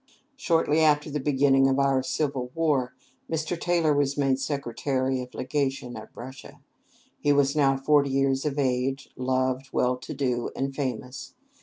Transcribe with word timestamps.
Shortly 0.35 0.79
after 0.79 1.11
the 1.11 1.19
beginning 1.19 1.67
of 1.67 1.77
our 1.77 2.01
civil 2.01 2.49
war, 2.55 2.95
Mr. 3.31 3.55
Taylor 3.55 3.93
was 3.93 4.17
made 4.17 4.39
Secretary 4.39 5.21
of 5.21 5.35
Legation 5.35 5.95
at 5.95 6.09
Russia. 6.15 6.59
He 7.19 7.31
was 7.31 7.55
now 7.55 7.77
forty 7.77 8.09
years 8.09 8.43
of 8.43 8.57
age, 8.57 9.09
loved, 9.15 9.69
well 9.71 9.95
to 9.97 10.13
do, 10.15 10.49
and 10.55 10.75
famous. 10.75 11.35